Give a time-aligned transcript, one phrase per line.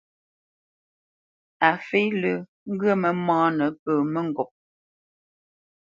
[1.67, 2.35] Á fê lə́
[2.71, 4.51] ŋgwə mə mâʼnə̌ pə̂ mə́ŋgôp.